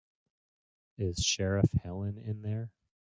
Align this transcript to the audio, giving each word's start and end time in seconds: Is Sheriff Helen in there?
Is 0.97 1.19
Sheriff 1.23 1.71
Helen 1.83 2.17
in 2.17 2.41
there? 2.41 2.71